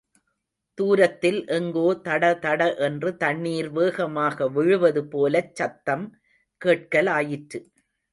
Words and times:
தூரத்தில் 0.77 1.37
எங்கோ 1.47 1.83
தடதட 2.05 2.61
என்று 2.77 3.09
தண்ணீர் 3.17 3.69
வேகமாக 3.69 4.47
விழுவது 4.47 5.03
போலச் 5.07 5.53
சத்தம் 5.55 6.05
கேட்கலாயிற்று. 6.61 7.61